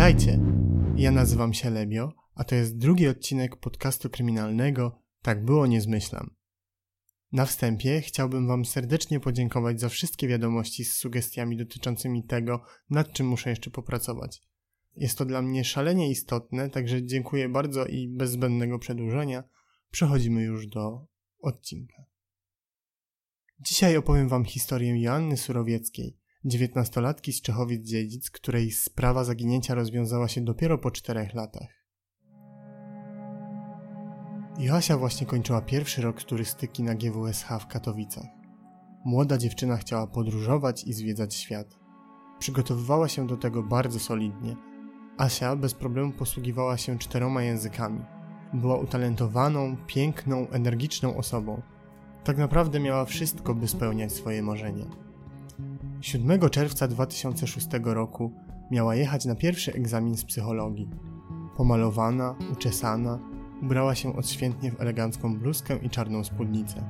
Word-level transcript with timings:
Witajcie! 0.00 0.40
Ja 0.96 1.10
nazywam 1.10 1.54
się 1.54 1.70
Lebio, 1.70 2.12
a 2.34 2.44
to 2.44 2.54
jest 2.54 2.78
drugi 2.78 3.08
odcinek 3.08 3.56
podcastu 3.56 4.10
kryminalnego 4.10 5.02
Tak 5.22 5.44
było, 5.44 5.66
nie 5.66 5.80
zmyślam. 5.80 6.34
Na 7.32 7.46
wstępie 7.46 8.00
chciałbym 8.00 8.46
Wam 8.46 8.64
serdecznie 8.64 9.20
podziękować 9.20 9.80
za 9.80 9.88
wszystkie 9.88 10.28
wiadomości 10.28 10.84
z 10.84 10.96
sugestiami 10.96 11.56
dotyczącymi 11.56 12.24
tego, 12.24 12.64
nad 12.90 13.12
czym 13.12 13.28
muszę 13.28 13.50
jeszcze 13.50 13.70
popracować. 13.70 14.42
Jest 14.96 15.18
to 15.18 15.24
dla 15.24 15.42
mnie 15.42 15.64
szalenie 15.64 16.10
istotne, 16.10 16.70
także 16.70 17.04
dziękuję 17.04 17.48
bardzo 17.48 17.86
i 17.86 18.08
bez 18.08 18.30
zbędnego 18.30 18.78
przedłużenia 18.78 19.44
przechodzimy 19.90 20.42
już 20.42 20.66
do 20.66 21.06
odcinka. 21.40 22.04
Dzisiaj 23.60 23.96
opowiem 23.96 24.28
Wam 24.28 24.44
historię 24.44 25.02
Joanny 25.02 25.36
Surowieckiej, 25.36 26.19
dziewiętnastolatki 26.44 27.32
z 27.32 27.42
Czechowic-Dziedzic, 27.42 28.30
której 28.30 28.70
sprawa 28.70 29.24
zaginięcia 29.24 29.74
rozwiązała 29.74 30.28
się 30.28 30.40
dopiero 30.40 30.78
po 30.78 30.90
czterech 30.90 31.34
latach. 31.34 31.80
Joasia 34.58 34.96
właśnie 34.96 35.26
kończyła 35.26 35.62
pierwszy 35.62 36.02
rok 36.02 36.22
turystyki 36.22 36.82
na 36.82 36.94
GWSH 36.94 37.48
w 37.60 37.66
Katowicach. 37.66 38.26
Młoda 39.04 39.38
dziewczyna 39.38 39.76
chciała 39.76 40.06
podróżować 40.06 40.84
i 40.84 40.92
zwiedzać 40.92 41.34
świat. 41.34 41.78
Przygotowywała 42.38 43.08
się 43.08 43.26
do 43.26 43.36
tego 43.36 43.62
bardzo 43.62 43.98
solidnie. 43.98 44.56
Asia 45.18 45.56
bez 45.56 45.74
problemu 45.74 46.12
posługiwała 46.12 46.76
się 46.76 46.98
czteroma 46.98 47.42
językami. 47.42 48.00
Była 48.54 48.76
utalentowaną, 48.76 49.76
piękną, 49.86 50.48
energiczną 50.48 51.16
osobą. 51.16 51.62
Tak 52.24 52.38
naprawdę 52.38 52.80
miała 52.80 53.04
wszystko, 53.04 53.54
by 53.54 53.68
spełniać 53.68 54.12
swoje 54.12 54.42
marzenia. 54.42 55.09
7 56.00 56.50
czerwca 56.50 56.88
2006 56.88 57.68
roku 57.84 58.32
miała 58.70 58.94
jechać 58.94 59.24
na 59.24 59.34
pierwszy 59.34 59.72
egzamin 59.72 60.16
z 60.16 60.24
psychologii. 60.24 60.88
Pomalowana, 61.56 62.34
uczesana, 62.52 63.18
ubrała 63.62 63.94
się 63.94 64.16
odświętnie 64.16 64.72
w 64.72 64.80
elegancką 64.80 65.38
bluzkę 65.38 65.76
i 65.76 65.90
czarną 65.90 66.24
spódnicę. 66.24 66.82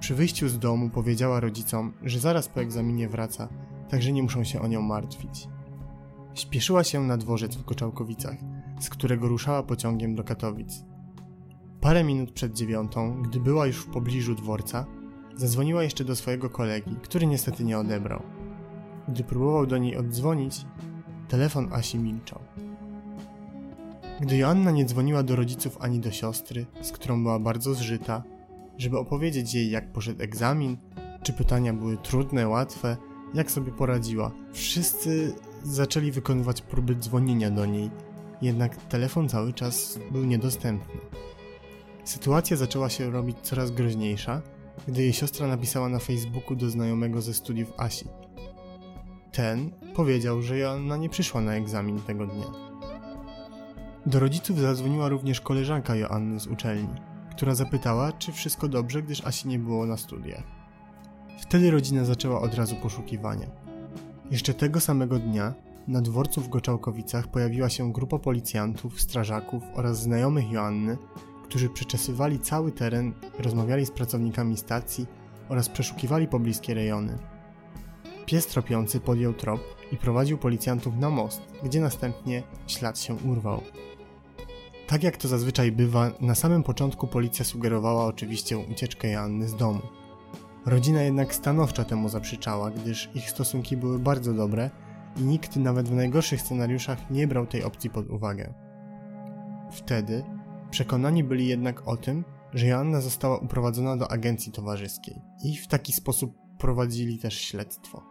Przy 0.00 0.14
wyjściu 0.14 0.48
z 0.48 0.58
domu 0.58 0.90
powiedziała 0.90 1.40
rodzicom, 1.40 1.92
że 2.02 2.18
zaraz 2.18 2.48
po 2.48 2.60
egzaminie 2.60 3.08
wraca, 3.08 3.48
także 3.88 4.12
nie 4.12 4.22
muszą 4.22 4.44
się 4.44 4.60
o 4.60 4.66
nią 4.66 4.82
martwić. 4.82 5.48
Śpieszyła 6.34 6.84
się 6.84 7.00
na 7.00 7.16
dworzec 7.16 7.56
w 7.56 7.64
Koczałkowicach, 7.64 8.36
z 8.80 8.90
którego 8.90 9.28
ruszała 9.28 9.62
pociągiem 9.62 10.14
do 10.14 10.24
Katowic. 10.24 10.84
Parę 11.80 12.04
minut 12.04 12.32
przed 12.32 12.52
dziewiątą, 12.52 13.22
gdy 13.22 13.40
była 13.40 13.66
już 13.66 13.76
w 13.76 13.90
pobliżu 13.90 14.34
dworca, 14.34 14.86
Zadzwoniła 15.36 15.82
jeszcze 15.82 16.04
do 16.04 16.16
swojego 16.16 16.50
kolegi, 16.50 16.96
który 17.02 17.26
niestety 17.26 17.64
nie 17.64 17.78
odebrał. 17.78 18.22
Gdy 19.08 19.24
próbował 19.24 19.66
do 19.66 19.78
niej 19.78 19.96
oddzwonić, 19.96 20.66
telefon 21.28 21.72
Asi 21.72 21.98
milczał. 21.98 22.40
Gdy 24.20 24.36
Joanna 24.36 24.70
nie 24.70 24.84
dzwoniła 24.84 25.22
do 25.22 25.36
rodziców 25.36 25.78
ani 25.80 26.00
do 26.00 26.10
siostry, 26.10 26.66
z 26.82 26.92
którą 26.92 27.22
była 27.22 27.38
bardzo 27.38 27.74
zżyta, 27.74 28.22
żeby 28.78 28.98
opowiedzieć 28.98 29.54
jej, 29.54 29.70
jak 29.70 29.92
poszedł 29.92 30.22
egzamin, 30.22 30.76
czy 31.22 31.32
pytania 31.32 31.72
były 31.72 31.96
trudne, 31.96 32.48
łatwe, 32.48 32.96
jak 33.34 33.50
sobie 33.50 33.72
poradziła, 33.72 34.30
wszyscy 34.52 35.34
zaczęli 35.62 36.10
wykonywać 36.10 36.62
próby 36.62 36.94
dzwonienia 36.94 37.50
do 37.50 37.66
niej, 37.66 37.90
jednak 38.42 38.76
telefon 38.76 39.28
cały 39.28 39.52
czas 39.52 39.98
był 40.12 40.24
niedostępny. 40.24 41.00
Sytuacja 42.04 42.56
zaczęła 42.56 42.88
się 42.88 43.10
robić 43.10 43.36
coraz 43.42 43.70
groźniejsza, 43.70 44.42
gdy 44.88 45.02
jej 45.02 45.12
siostra 45.12 45.46
napisała 45.46 45.88
na 45.88 45.98
Facebooku 45.98 46.56
do 46.56 46.70
znajomego 46.70 47.22
ze 47.22 47.34
studiów 47.34 47.72
Asi. 47.76 48.08
Ten 49.32 49.70
powiedział, 49.94 50.42
że 50.42 50.58
Joanna 50.58 50.96
nie 50.96 51.08
przyszła 51.08 51.40
na 51.40 51.54
egzamin 51.54 52.00
tego 52.00 52.26
dnia. 52.26 52.46
Do 54.06 54.20
rodziców 54.20 54.60
zadzwoniła 54.60 55.08
również 55.08 55.40
koleżanka 55.40 55.96
Joanny 55.96 56.40
z 56.40 56.46
uczelni, 56.46 56.94
która 57.30 57.54
zapytała, 57.54 58.12
czy 58.12 58.32
wszystko 58.32 58.68
dobrze, 58.68 59.02
gdyż 59.02 59.26
Asi 59.26 59.48
nie 59.48 59.58
było 59.58 59.86
na 59.86 59.96
studiach. 59.96 60.42
Wtedy 61.40 61.70
rodzina 61.70 62.04
zaczęła 62.04 62.40
od 62.40 62.54
razu 62.54 62.76
poszukiwania. 62.76 63.46
Jeszcze 64.30 64.54
tego 64.54 64.80
samego 64.80 65.18
dnia 65.18 65.54
na 65.88 66.00
dworcu 66.00 66.40
w 66.40 66.48
Goczałkowicach 66.48 67.28
pojawiła 67.28 67.68
się 67.68 67.92
grupa 67.92 68.18
policjantów, 68.18 69.00
strażaków 69.00 69.62
oraz 69.74 70.02
znajomych 70.02 70.50
Joanny, 70.50 70.96
którzy 71.44 71.68
przeczesywali 71.68 72.38
cały 72.38 72.72
teren, 72.72 73.12
rozmawiali 73.38 73.86
z 73.86 73.90
pracownikami 73.90 74.56
stacji 74.56 75.06
oraz 75.48 75.68
przeszukiwali 75.68 76.28
pobliskie 76.28 76.74
rejony. 76.74 77.18
Pies 78.26 78.46
tropiący 78.46 79.00
podjął 79.00 79.32
trop 79.32 79.60
i 79.92 79.96
prowadził 79.96 80.38
policjantów 80.38 80.96
na 80.96 81.10
most, 81.10 81.42
gdzie 81.62 81.80
następnie 81.80 82.42
ślad 82.66 82.98
się 82.98 83.14
urwał. 83.14 83.60
Tak 84.86 85.02
jak 85.02 85.16
to 85.16 85.28
zazwyczaj 85.28 85.72
bywa, 85.72 86.10
na 86.20 86.34
samym 86.34 86.62
początku 86.62 87.06
policja 87.06 87.44
sugerowała 87.44 88.04
oczywiście 88.04 88.58
ucieczkę 88.58 89.10
Joanny 89.10 89.48
z 89.48 89.56
domu. 89.56 89.80
Rodzina 90.66 91.02
jednak 91.02 91.34
stanowczo 91.34 91.84
temu 91.84 92.08
zaprzeczała, 92.08 92.70
gdyż 92.70 93.10
ich 93.14 93.30
stosunki 93.30 93.76
były 93.76 93.98
bardzo 93.98 94.34
dobre 94.34 94.70
i 95.16 95.22
nikt 95.22 95.56
nawet 95.56 95.88
w 95.88 95.94
najgorszych 95.94 96.40
scenariuszach 96.40 97.10
nie 97.10 97.26
brał 97.26 97.46
tej 97.46 97.64
opcji 97.64 97.90
pod 97.90 98.10
uwagę. 98.10 98.54
Wtedy 99.70 100.24
Przekonani 100.74 101.24
byli 101.24 101.48
jednak 101.48 101.88
o 101.88 101.96
tym, 101.96 102.24
że 102.54 102.66
Joanna 102.66 103.00
została 103.00 103.38
uprowadzona 103.38 103.96
do 103.96 104.10
agencji 104.10 104.52
towarzyskiej 104.52 105.20
i 105.44 105.56
w 105.56 105.68
taki 105.68 105.92
sposób 105.92 106.36
prowadzili 106.58 107.18
też 107.18 107.40
śledztwo. 107.40 108.02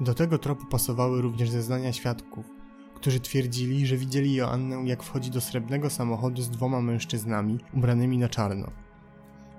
Do 0.00 0.14
tego 0.14 0.38
tropu 0.38 0.66
pasowały 0.66 1.22
również 1.22 1.50
zeznania 1.50 1.92
świadków, 1.92 2.46
którzy 2.94 3.20
twierdzili, 3.20 3.86
że 3.86 3.96
widzieli 3.96 4.34
Joannę 4.34 4.82
jak 4.84 5.02
wchodzi 5.02 5.30
do 5.30 5.40
srebrnego 5.40 5.90
samochodu 5.90 6.42
z 6.42 6.50
dwoma 6.50 6.80
mężczyznami 6.80 7.58
ubranymi 7.74 8.18
na 8.18 8.28
czarno. 8.28 8.70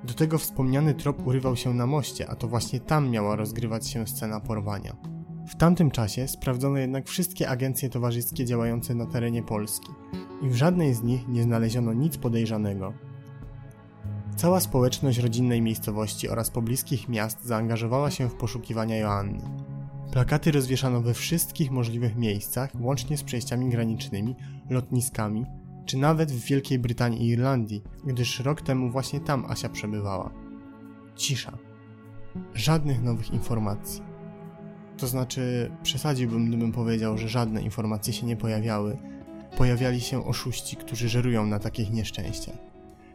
Do 0.03 0.13
tego 0.13 0.38
wspomniany 0.38 0.94
trop 0.94 1.28
urywał 1.28 1.56
się 1.56 1.73
na 1.73 1.88
moście, 1.88 2.29
a 2.29 2.35
to 2.35 2.47
właśnie 2.47 2.79
tam 2.79 3.09
miała 3.09 3.35
rozgrywać 3.35 3.90
się 3.90 4.07
scena 4.07 4.40
porwania. 4.40 4.95
W 5.51 5.56
tamtym 5.56 5.91
czasie 5.91 6.28
sprawdzono 6.28 6.78
jednak 6.78 7.07
wszystkie 7.07 7.50
agencje 7.50 7.89
towarzyskie 7.89 8.45
działające 8.45 8.95
na 8.95 9.06
terenie 9.06 9.44
Polski 9.44 9.89
i 10.41 10.50
w 10.50 10.56
żadnej 10.56 10.94
z 10.94 11.03
nich 11.03 11.28
nie 11.28 11.44
znaleziono 11.44 11.94
nic 11.94 12.17
podejrzanego. 12.17 12.94
Cała 14.35 14.59
społeczność 14.59 15.19
rodzinnej 15.19 15.61
miejscowości 15.61 16.29
oraz 16.29 16.50
pobliskich 16.50 17.09
miast 17.09 17.45
zaangażowała 17.45 18.11
się 18.11 18.29
w 18.29 18.35
poszukiwania 18.35 18.97
Joanny. 18.97 19.41
Plakaty 20.11 20.51
rozwieszano 20.51 21.01
we 21.01 21.13
wszystkich 21.13 21.72
możliwych 21.72 22.16
miejscach, 22.16 22.72
łącznie 22.79 23.17
z 23.17 23.23
przejściami 23.23 23.69
granicznymi, 23.69 24.35
lotniskami, 24.69 25.45
czy 25.85 25.97
nawet 25.97 26.31
w 26.31 26.45
Wielkiej 26.45 26.79
Brytanii 26.79 27.22
i 27.22 27.28
Irlandii, 27.28 27.84
gdyż 28.06 28.40
rok 28.40 28.61
temu 28.61 28.90
właśnie 28.90 29.19
tam 29.19 29.45
Asia 29.45 29.69
przebywała. 29.69 30.31
Cisza. 31.16 31.57
Żadnych 32.53 33.03
nowych 33.03 33.31
informacji. 33.31 34.10
To 35.01 35.07
znaczy, 35.07 35.72
przesadziłbym, 35.84 36.47
gdybym 36.47 36.72
powiedział, 36.72 37.17
że 37.17 37.29
żadne 37.29 37.62
informacje 37.62 38.13
się 38.13 38.25
nie 38.25 38.38
pojawiały. 38.38 38.97
Pojawiali 39.57 40.01
się 40.01 40.25
oszuści, 40.25 40.75
którzy 40.75 41.09
żerują 41.09 41.45
na 41.45 41.59
takich 41.59 41.91
nieszczęściach. 41.91 42.56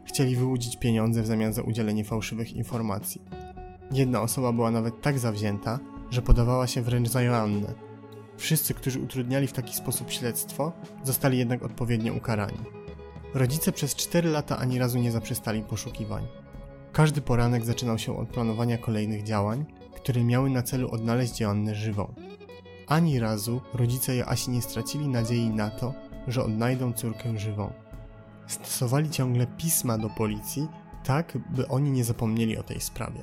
Chcieli 0.05 0.35
wyłudzić 0.35 0.77
pieniądze 0.77 1.21
w 1.21 1.27
zamian 1.27 1.53
za 1.53 1.61
udzielenie 1.61 2.03
fałszywych 2.03 2.53
informacji. 2.53 3.21
Jedna 3.91 4.21
osoba 4.21 4.53
była 4.53 4.71
nawet 4.71 5.01
tak 5.01 5.19
zawzięta, 5.19 5.79
że 6.09 6.21
podawała 6.21 6.67
się 6.67 6.81
wręcz 6.81 7.09
za 7.09 7.21
Joannę. 7.21 7.73
Wszyscy, 8.37 8.73
którzy 8.73 8.99
utrudniali 8.99 9.47
w 9.47 9.53
taki 9.53 9.75
sposób 9.75 10.11
śledztwo, 10.11 10.71
zostali 11.03 11.37
jednak 11.37 11.63
odpowiednio 11.63 12.13
ukarani. 12.13 12.59
Rodzice 13.33 13.71
przez 13.71 13.95
4 13.95 14.29
lata 14.29 14.57
ani 14.57 14.79
razu 14.79 14.99
nie 14.99 15.11
zaprzestali 15.11 15.61
poszukiwań. 15.61 16.27
Każdy 16.93 17.21
poranek 17.21 17.65
zaczynał 17.65 17.97
się 17.97 18.17
od 18.17 18.29
planowania 18.29 18.77
kolejnych 18.77 19.23
działań, 19.23 19.65
które 20.07 20.23
miały 20.23 20.49
na 20.49 20.63
celu 20.63 20.89
odnaleźć 20.91 21.39
Joannę 21.39 21.75
żywą. 21.75 22.13
Ani 22.87 23.19
razu 23.19 23.61
rodzice 23.73 24.15
Joasi 24.15 24.51
nie 24.51 24.61
stracili 24.61 25.07
nadziei 25.07 25.49
na 25.49 25.69
to, 25.69 25.93
że 26.27 26.43
odnajdą 26.43 26.93
córkę 26.93 27.39
żywą. 27.39 27.73
Stosowali 28.47 29.09
ciągle 29.09 29.47
pisma 29.47 29.97
do 29.97 30.09
policji, 30.09 30.67
tak 31.03 31.37
by 31.55 31.67
oni 31.67 31.91
nie 31.91 32.03
zapomnieli 32.03 32.57
o 32.57 32.63
tej 32.63 32.81
sprawie. 32.81 33.19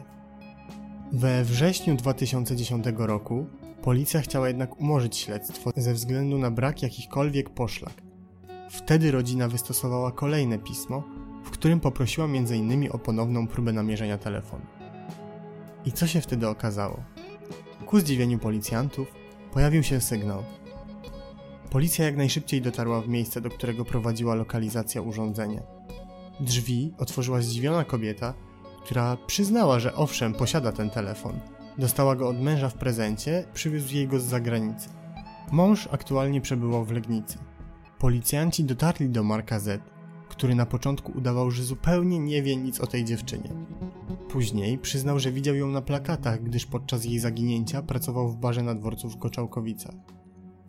We 1.12 1.44
wrześniu 1.44 1.96
2010 1.96 2.86
roku 2.96 3.46
policja 3.82 4.20
chciała 4.20 4.48
jednak 4.48 4.80
umorzyć 4.80 5.16
śledztwo 5.16 5.70
ze 5.76 5.94
względu 5.94 6.38
na 6.38 6.50
brak 6.50 6.82
jakichkolwiek 6.82 7.50
poszlak. 7.50 8.02
Wtedy 8.70 9.10
rodzina 9.10 9.48
wystosowała 9.48 10.12
kolejne 10.12 10.58
pismo, 10.58 11.02
w 11.44 11.50
którym 11.50 11.80
poprosiła 11.80 12.26
m.in. 12.26 12.88
o 12.92 12.98
ponowną 12.98 13.46
próbę 13.46 13.72
namierzenia 13.72 14.18
telefonu. 14.18 14.83
I 15.86 15.92
co 15.92 16.06
się 16.06 16.20
wtedy 16.20 16.48
okazało? 16.48 17.02
Ku 17.86 18.00
zdziwieniu 18.00 18.38
policjantów 18.38 19.08
pojawił 19.52 19.82
się 19.82 20.00
sygnał. 20.00 20.44
Policja 21.70 22.04
jak 22.04 22.16
najszybciej 22.16 22.62
dotarła 22.62 23.00
w 23.00 23.08
miejsce, 23.08 23.40
do 23.40 23.50
którego 23.50 23.84
prowadziła 23.84 24.34
lokalizacja 24.34 25.02
urządzenia. 25.02 25.62
Drzwi 26.40 26.94
otworzyła 26.98 27.40
zdziwiona 27.40 27.84
kobieta, 27.84 28.34
która 28.84 29.16
przyznała, 29.26 29.78
że 29.78 29.94
owszem, 29.94 30.34
posiada 30.34 30.72
ten 30.72 30.90
telefon. 30.90 31.40
Dostała 31.78 32.16
go 32.16 32.28
od 32.28 32.40
męża 32.40 32.68
w 32.68 32.74
prezencie, 32.74 33.44
przywiózł 33.54 33.94
jej 33.94 34.08
go 34.08 34.20
z 34.20 34.24
zagranicy. 34.24 34.88
Mąż 35.52 35.88
aktualnie 35.92 36.40
przebywał 36.40 36.84
w 36.84 36.92
Legnicy. 36.92 37.38
Policjanci 37.98 38.64
dotarli 38.64 39.08
do 39.08 39.22
Marka 39.22 39.58
Z, 39.58 39.82
który 40.28 40.54
na 40.54 40.66
początku 40.66 41.12
udawał, 41.18 41.50
że 41.50 41.62
zupełnie 41.62 42.18
nie 42.18 42.42
wie 42.42 42.56
nic 42.56 42.80
o 42.80 42.86
tej 42.86 43.04
dziewczynie. 43.04 43.50
Później 44.34 44.78
przyznał, 44.78 45.18
że 45.18 45.32
widział 45.32 45.54
ją 45.54 45.68
na 45.68 45.82
plakatach, 45.82 46.42
gdyż 46.42 46.66
podczas 46.66 47.04
jej 47.04 47.18
zaginięcia 47.18 47.82
pracował 47.82 48.28
w 48.28 48.36
barze 48.36 48.62
na 48.62 48.74
dworcu 48.74 49.08
w 49.08 49.16
Goczałkowicach. 49.16 49.94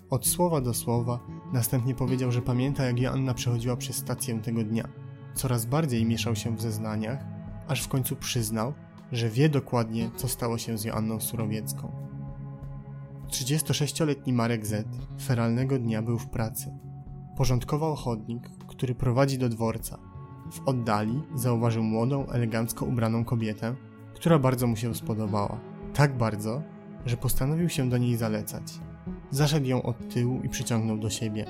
Od 0.10 0.28
słowa 0.28 0.62
do 0.62 0.74
słowa, 0.74 1.20
następnie 1.54 1.96
powiedział, 1.96 2.32
że 2.32 2.42
pamięta 2.42 2.84
jak 2.86 3.00
Joanna 3.00 3.34
przechodziła 3.34 3.78
przez 3.78 3.96
stację 3.96 4.40
tego 4.40 4.64
dnia. 4.64 4.88
Coraz 5.34 5.66
bardziej 5.66 6.06
mieszał 6.06 6.36
się 6.36 6.56
w 6.56 6.62
zeznaniach, 6.62 7.26
aż 7.68 7.84
w 7.84 7.88
końcu 7.88 8.16
przyznał, 8.16 8.74
że 9.12 9.30
wie 9.30 9.50
dokładnie, 9.50 10.10
co 10.16 10.28
stało 10.28 10.58
się 10.58 10.78
z 10.78 10.84
Joanną 10.84 11.20
Surowiecką. 11.20 11.92
36-letni 13.28 14.34
Marek 14.34 14.66
Z 14.66 14.88
feralnego 15.22 15.80
dnia 15.80 16.02
był 16.02 16.20
w 16.20 16.30
pracy. 16.30 16.74
Porządkował 17.38 17.96
chodnik, 17.96 18.50
który 18.68 18.96
prowadzi 18.96 19.38
do 19.38 19.50
dworca. 19.50 20.15
W 20.52 20.62
oddali 20.66 21.22
zauważył 21.36 21.84
młodą, 21.84 22.28
elegancko 22.28 22.86
ubraną 22.86 23.26
kobietę, 23.26 23.76
która 24.14 24.40
bardzo 24.40 24.68
mu 24.68 24.76
się 24.76 24.96
spodobała. 24.96 25.60
Tak 25.94 26.18
bardzo, 26.18 26.62
że 27.06 27.18
postanowił 27.18 27.70
się 27.70 27.90
do 27.90 27.98
niej 27.98 28.16
zalecać. 28.16 28.64
Zaszedł 29.32 29.66
ją 29.66 29.84
od 29.84 30.14
tyłu 30.14 30.42
i 30.44 30.50
przyciągnął 30.50 30.98
do 30.98 31.10
siebie. 31.10 31.46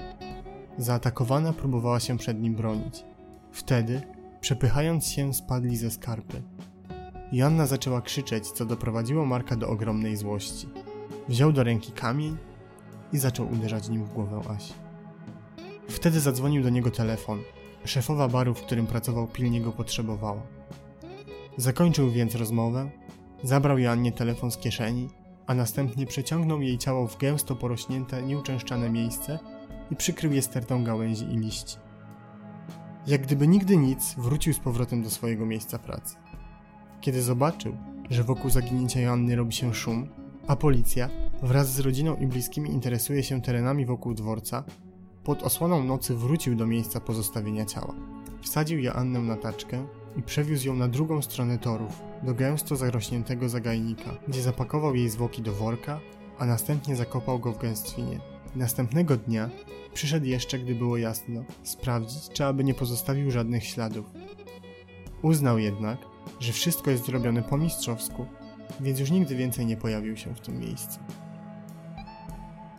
Zaatakowana 0.77 1.53
próbowała 1.53 1.99
się 1.99 2.17
przed 2.17 2.41
nim 2.41 2.55
bronić. 2.55 3.05
Wtedy, 3.51 4.01
przepychając 4.41 5.07
się, 5.07 5.33
spadli 5.33 5.77
ze 5.77 5.91
skarpy. 5.91 6.41
Joanna 7.31 7.65
zaczęła 7.65 8.01
krzyczeć, 8.01 8.51
co 8.51 8.65
doprowadziło 8.65 9.25
Marka 9.25 9.55
do 9.55 9.69
ogromnej 9.69 10.17
złości. 10.17 10.67
Wziął 11.29 11.51
do 11.51 11.63
ręki 11.63 11.91
kamień 11.91 12.37
i 13.13 13.17
zaczął 13.17 13.51
uderzać 13.51 13.89
nim 13.89 14.05
w 14.05 14.13
głowę 14.13 14.41
Asi. 14.49 14.73
Wtedy 15.87 16.19
zadzwonił 16.19 16.63
do 16.63 16.69
niego 16.69 16.91
telefon. 16.91 17.39
Szefowa 17.85 18.27
baru, 18.27 18.53
w 18.53 18.61
którym 18.61 18.87
pracował, 18.87 19.27
pilnie 19.27 19.61
go 19.61 19.71
potrzebowała. 19.71 20.41
Zakończył 21.57 22.11
więc 22.11 22.35
rozmowę, 22.35 22.89
zabrał 23.43 23.77
Joannie 23.77 24.11
telefon 24.11 24.51
z 24.51 24.57
kieszeni, 24.57 25.09
a 25.47 25.53
następnie 25.53 26.05
przeciągnął 26.05 26.61
jej 26.61 26.77
ciało 26.77 27.07
w 27.07 27.17
gęsto 27.17 27.55
porośnięte, 27.55 28.23
nieuczęszczane 28.23 28.89
miejsce 28.89 29.39
i 29.91 29.95
przykrył 29.95 30.33
je 30.33 30.41
stertą 30.41 30.83
gałęzi 30.83 31.25
i 31.25 31.37
liści. 31.37 31.77
Jak 33.07 33.21
gdyby 33.21 33.47
nigdy 33.47 33.77
nic, 33.77 34.15
wrócił 34.17 34.53
z 34.53 34.59
powrotem 34.59 35.03
do 35.03 35.09
swojego 35.09 35.45
miejsca 35.45 35.79
pracy. 35.79 36.15
Kiedy 37.01 37.21
zobaczył, 37.21 37.77
że 38.09 38.23
wokół 38.23 38.49
zaginięcia 38.49 38.99
Joanny 38.99 39.35
robi 39.35 39.53
się 39.53 39.73
szum, 39.73 40.09
a 40.47 40.55
policja 40.55 41.09
wraz 41.41 41.73
z 41.73 41.79
rodziną 41.79 42.15
i 42.15 42.27
bliskimi 42.27 42.69
interesuje 42.69 43.23
się 43.23 43.41
terenami 43.41 43.85
wokół 43.85 44.13
dworca, 44.13 44.63
pod 45.25 45.43
osłoną 45.43 45.83
nocy 45.83 46.15
wrócił 46.15 46.55
do 46.55 46.67
miejsca 46.67 46.99
pozostawienia 46.99 47.65
ciała. 47.65 47.93
Wsadził 48.41 48.79
Joannę 48.79 49.19
na 49.19 49.35
taczkę 49.35 49.85
i 50.17 50.23
przewiózł 50.23 50.67
ją 50.67 50.75
na 50.75 50.87
drugą 50.87 51.21
stronę 51.21 51.59
torów, 51.59 52.01
do 52.23 52.33
gęsto 52.33 52.75
zarośniętego 52.75 53.49
zagajnika, 53.49 54.11
gdzie 54.27 54.41
zapakował 54.41 54.95
jej 54.95 55.09
zwłoki 55.09 55.41
do 55.41 55.53
worka, 55.53 55.99
a 56.39 56.45
następnie 56.45 56.95
zakopał 56.95 57.39
go 57.39 57.51
w 57.51 57.61
gęstwinie. 57.61 58.19
Następnego 58.55 59.17
dnia 59.17 59.49
przyszedł 59.93 60.25
jeszcze, 60.25 60.59
gdy 60.59 60.75
było 60.75 60.97
jasno, 60.97 61.43
sprawdzić, 61.63 62.29
czy 62.29 62.45
aby 62.45 62.63
nie 62.63 62.73
pozostawił 62.73 63.31
żadnych 63.31 63.65
śladów. 63.65 64.05
Uznał 65.21 65.59
jednak, 65.59 65.97
że 66.39 66.53
wszystko 66.53 66.91
jest 66.91 67.05
zrobione 67.05 67.43
po 67.43 67.57
mistrzowsku, 67.57 68.25
więc 68.79 68.99
już 68.99 69.11
nigdy 69.11 69.35
więcej 69.35 69.65
nie 69.65 69.77
pojawił 69.77 70.17
się 70.17 70.35
w 70.35 70.39
tym 70.39 70.59
miejscu. 70.59 70.99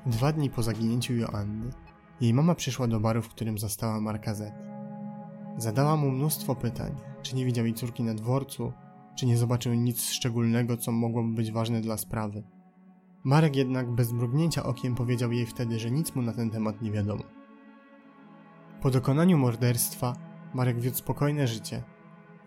Dwa 0.06 0.32
dni 0.32 0.50
po 0.50 0.62
zaginięciu 0.62 1.14
Joanny, 1.14 1.70
jej 2.20 2.34
mama 2.34 2.54
przyszła 2.54 2.86
do 2.86 3.00
baru, 3.00 3.22
w 3.22 3.28
którym 3.28 3.58
zastała 3.58 4.00
Marka 4.00 4.34
Z. 4.34 4.54
Zadała 5.56 5.96
mu 5.96 6.10
mnóstwo 6.10 6.54
pytań, 6.54 6.94
czy 7.22 7.36
nie 7.36 7.44
widział 7.44 7.64
jej 7.64 7.74
córki 7.74 8.02
na 8.02 8.14
dworcu, 8.14 8.72
czy 9.16 9.26
nie 9.26 9.36
zobaczył 9.36 9.74
nic 9.74 10.02
szczególnego, 10.10 10.76
co 10.76 10.92
mogłoby 10.92 11.34
być 11.34 11.52
ważne 11.52 11.80
dla 11.80 11.96
sprawy. 11.96 12.42
Marek 13.24 13.56
jednak 13.56 13.90
bez 13.90 14.12
mrugnięcia 14.12 14.62
okiem 14.62 14.94
powiedział 14.94 15.32
jej 15.32 15.46
wtedy, 15.46 15.78
że 15.78 15.90
nic 15.90 16.14
mu 16.14 16.22
na 16.22 16.32
ten 16.32 16.50
temat 16.50 16.82
nie 16.82 16.90
wiadomo. 16.90 17.22
Po 18.82 18.90
dokonaniu 18.90 19.38
morderstwa 19.38 20.12
Marek 20.54 20.80
wiódł 20.80 20.96
spokojne 20.96 21.46
życie. 21.46 21.82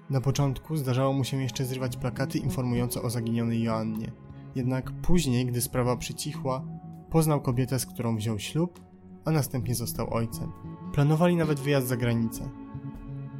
Na 0.10 0.22
początku 0.22 0.78
zdarzało 0.78 1.14
mu 1.14 1.24
się 1.24 1.42
jeszcze 1.42 1.66
zrywać 1.66 1.98
plakaty 1.98 2.38
informujące 2.38 3.02
o 3.02 3.10
zaginionej 3.10 3.64
Joannie. 3.64 4.12
Jednak 4.56 4.92
później, 4.92 5.46
gdy 5.46 5.62
sprawa 5.62 5.98
przycichła, 5.98 6.64
poznał 7.10 7.42
kobietę, 7.42 7.80
z 7.80 7.86
którą 7.86 8.16
wziął 8.16 8.40
ślub, 8.40 8.89
a 9.30 9.32
następnie 9.32 9.76
został 9.76 10.14
ojcem. 10.14 10.52
Planowali 10.94 11.36
nawet 11.36 11.60
wyjazd 11.60 11.88
za 11.88 11.98
granicę. 11.98 12.50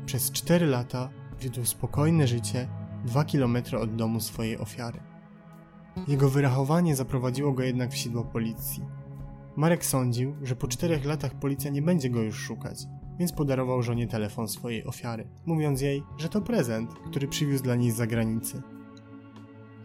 Przez 0.06 0.32
cztery 0.32 0.66
lata 0.66 1.10
wiódł 1.42 1.66
spokojne 1.66 2.28
życie 2.28 2.68
dwa 3.06 3.26
kilometry 3.26 3.80
od 3.80 3.96
domu 3.96 4.20
swojej 4.20 4.58
ofiary. 4.58 5.00
Jego 6.08 6.30
wyrachowanie 6.30 6.96
zaprowadziło 6.96 7.52
go 7.54 7.64
jednak 7.64 7.92
w 7.92 7.98
sidło 7.98 8.24
policji. 8.24 8.84
Marek 9.56 9.86
sądził, 9.86 10.36
że 10.44 10.56
po 10.56 10.68
czterech 10.68 11.06
latach 11.06 11.36
policja 11.36 11.72
nie 11.72 11.82
będzie 11.82 12.10
go 12.10 12.22
już 12.22 12.36
szukać, 12.36 12.80
więc 13.20 13.34
podarował 13.34 13.84
żonie 13.84 14.08
telefon 14.08 14.48
swojej 14.48 14.86
ofiary, 14.86 15.28
mówiąc 15.46 15.82
jej, 15.82 16.04
że 16.18 16.30
to 16.30 16.42
prezent, 16.42 16.94
który 16.94 17.28
przywiózł 17.28 17.64
dla 17.64 17.76
niej 17.76 17.92
z 17.92 17.96
zagranicy. 17.96 18.62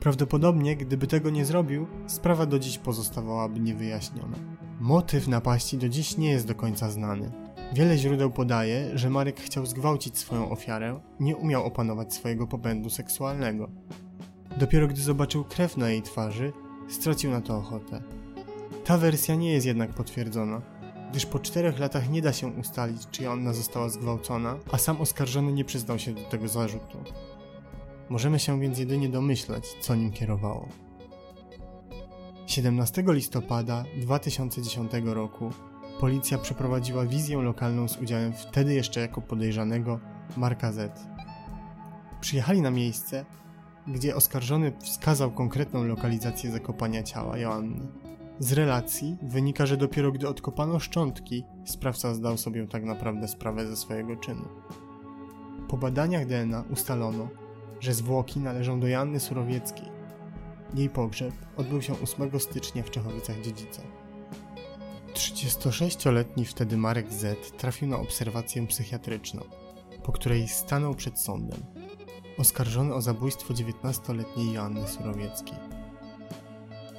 Prawdopodobnie, 0.01 0.77
gdyby 0.77 1.07
tego 1.07 1.31
nie 1.31 1.45
zrobił, 1.45 1.87
sprawa 2.07 2.47
do 2.47 2.59
dziś 2.59 2.79
pozostawałaby 2.79 3.61
niewyjaśniona. 3.61 4.37
Motyw 4.85 5.29
napaści 5.29 5.79
do 5.79 5.89
dziś 5.89 6.17
nie 6.17 6.31
jest 6.31 6.47
do 6.47 6.55
końca 6.55 6.91
znany. 6.91 7.31
Wiele 7.73 7.99
źródeł 7.99 8.31
podaje, 8.31 8.99
że 8.99 9.11
Marek 9.11 9.41
chciał 9.41 9.67
zgwałcić 9.67 10.19
swoją 10.19 10.51
ofiarę, 10.51 11.01
nie 11.21 11.37
umiał 11.37 11.65
opanować 11.65 12.15
swojego 12.15 12.47
popędu 12.47 12.91
seksualnego. 12.91 13.69
Dopiero 14.57 14.89
gdy 14.89 15.03
zobaczył 15.03 15.45
krew 15.45 15.77
na 15.77 15.91
jej 15.91 16.03
twarzy, 16.03 16.53
stracił 16.89 17.31
na 17.31 17.41
to 17.41 17.57
ochotę. 17.57 18.03
Ta 18.85 18.99
wersja 18.99 19.35
nie 19.35 19.53
jest 19.53 19.67
jednak 19.67 19.91
potwierdzona, 19.91 20.63
gdyż 21.11 21.27
po 21.27 21.39
czterech 21.39 21.79
latach 21.79 22.11
nie 22.11 22.23
da 22.23 22.33
się 22.33 22.47
ustalić, 22.47 23.03
czy 23.11 23.31
ona 23.31 23.53
została 23.53 23.89
zgwałcona, 23.89 24.57
a 24.73 24.79
sam 24.79 25.01
oskarżony 25.01 25.53
nie 25.53 25.65
przyznał 25.65 25.99
się 25.99 26.15
do 26.15 26.23
tego 26.23 26.49
zarzutu. 26.49 26.99
Możemy 28.09 28.39
się 28.39 28.61
więc 28.61 28.79
jedynie 28.79 29.09
domyślać, 29.09 29.65
co 29.81 29.95
nim 29.95 30.13
kierowało. 30.13 30.84
17 32.47 33.05
listopada 33.07 33.85
2010 33.97 34.93
roku 35.05 35.51
policja 36.01 36.39
przeprowadziła 36.39 37.07
wizję 37.07 37.43
lokalną 37.43 37.89
z 37.89 37.97
udziałem 37.97 38.33
wtedy 38.33 38.75
jeszcze 38.75 39.01
jako 39.01 39.21
podejrzanego 39.21 40.01
Marka 40.37 40.73
Z. 40.73 41.07
Przyjechali 42.21 42.63
na 42.63 42.71
miejsce, 42.71 43.25
gdzie 43.89 44.17
oskarżony 44.17 44.73
wskazał 44.79 45.31
konkretną 45.31 45.85
lokalizację 45.85 46.51
zakopania 46.51 47.03
ciała 47.03 47.39
Joanny. 47.39 47.87
Z 48.39 48.53
relacji 48.53 49.17
wynika, 49.23 49.67
że 49.67 49.77
dopiero 49.77 50.13
gdy 50.13 50.29
odkopano 50.29 50.79
szczątki, 50.79 51.45
sprawca 51.65 52.15
zdał 52.15 52.39
sobie 52.39 52.67
tak 52.67 52.85
naprawdę 52.85 53.29
sprawę 53.29 53.67
ze 53.67 53.77
swojego 53.77 54.17
czynu. 54.17 54.45
Po 55.69 55.77
badaniach 55.77 56.27
DNA 56.27 56.65
ustalono, 56.71 57.29
że 57.81 57.95
zwłoki 57.95 58.41
należą 58.41 58.81
do 58.81 58.89
Joanny 58.89 59.21
Surowieckiej. 59.21 59.94
Jej 60.75 60.91
pogrzeb 60.91 61.35
odbył 61.57 61.83
się 61.83 62.01
8 62.01 62.41
stycznia 62.41 62.83
w 62.83 62.91
Czechowicach-Dziedzicach. 62.91 63.87
36-letni 65.15 66.45
wtedy 66.45 66.77
Marek 66.77 67.13
Z 67.13 67.53
trafił 67.57 67.89
na 67.89 67.97
obserwację 67.97 68.67
psychiatryczną, 68.67 69.43
po 70.03 70.13
której 70.13 70.49
stanął 70.49 70.95
przed 70.95 71.21
sądem 71.21 71.61
oskarżony 72.39 72.95
o 72.95 73.03
zabójstwo 73.03 73.55
19-letniej 73.55 74.53
Joanny 74.53 74.89
Surowieckiej. 74.89 75.59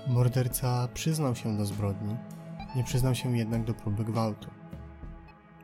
Morderca 0.07 0.87
przyznał 0.93 1.35
się 1.35 1.57
do 1.57 1.65
zbrodni, 1.65 2.15
nie 2.75 2.83
przyznał 2.83 3.15
się 3.15 3.37
jednak 3.37 3.63
do 3.63 3.73
próby 3.73 4.03
gwałtu. 4.03 4.49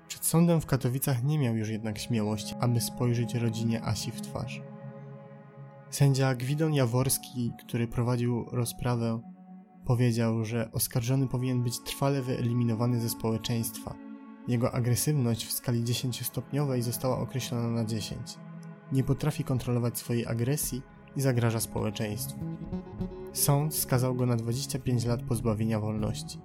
Przed 0.07 0.25
sądem 0.25 0.61
w 0.61 0.65
Katowicach 0.65 1.23
nie 1.23 1.39
miał 1.39 1.55
już 1.55 1.69
jednak 1.69 1.99
śmiałości, 1.99 2.55
aby 2.59 2.81
spojrzeć 2.81 3.35
rodzinie 3.35 3.83
Asi 3.83 4.11
w 4.11 4.21
twarz. 4.21 4.61
Sędzia 5.91 6.35
Gwidon 6.35 6.73
Jaworski, 6.73 7.51
który 7.65 7.87
prowadził 7.87 8.45
rozprawę, 8.51 9.21
powiedział, 9.85 10.45
że 10.45 10.71
oskarżony 10.71 11.27
powinien 11.27 11.63
być 11.63 11.79
trwale 11.79 12.21
wyeliminowany 12.21 12.99
ze 12.99 13.09
społeczeństwa. 13.09 13.95
Jego 14.47 14.71
agresywność 14.71 15.45
w 15.45 15.51
skali 15.51 15.83
10-stopniowej 15.83 16.81
została 16.81 17.19
określona 17.19 17.67
na 17.67 17.85
10 17.85 18.37
nie 18.91 19.03
potrafi 19.03 19.43
kontrolować 19.43 19.97
swojej 19.97 20.27
agresji 20.27 20.81
i 21.15 21.21
zagraża 21.21 21.59
społeczeństwu. 21.59 22.39
Sąd 23.33 23.75
skazał 23.75 24.15
go 24.15 24.25
na 24.25 24.35
25 24.35 25.05
lat 25.05 25.23
pozbawienia 25.23 25.79
wolności. 25.79 26.39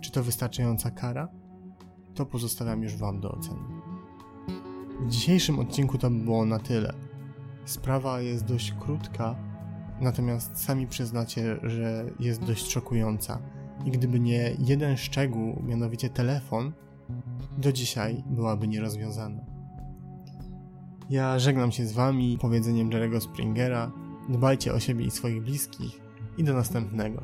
Czy 0.00 0.10
to 0.10 0.22
wystarczająca 0.22 0.90
kara? 0.90 1.28
To 2.14 2.26
pozostawiam 2.26 2.82
już 2.82 2.96
Wam 2.96 3.20
do 3.20 3.32
oceny. 3.32 3.60
W 5.00 5.08
dzisiejszym 5.08 5.58
odcinku 5.58 5.98
to 5.98 6.10
by 6.10 6.16
było 6.16 6.44
na 6.44 6.58
tyle. 6.58 6.94
Sprawa 7.64 8.20
jest 8.20 8.44
dość 8.44 8.72
krótka, 8.80 9.36
natomiast 10.00 10.58
sami 10.64 10.86
przyznacie, 10.86 11.56
że 11.62 12.04
jest 12.20 12.44
dość 12.44 12.70
szokująca. 12.70 13.38
I 13.84 13.90
gdyby 13.90 14.20
nie 14.20 14.56
jeden 14.58 14.96
szczegół, 14.96 15.62
mianowicie 15.66 16.10
telefon, 16.10 16.72
do 17.58 17.72
dzisiaj 17.72 18.24
byłaby 18.26 18.68
nierozwiązana. 18.68 19.40
Ja 21.10 21.38
żegnam 21.38 21.72
się 21.72 21.86
z 21.86 21.92
Wami 21.92 22.38
powiedzeniem 22.40 22.92
Jerego 22.92 23.20
Springera. 23.20 23.92
Dbajcie 24.28 24.74
o 24.74 24.80
siebie 24.80 25.04
i 25.04 25.10
swoich 25.10 25.42
bliskich 25.42 26.00
i 26.38 26.44
do 26.44 26.54
następnego. 26.54 27.22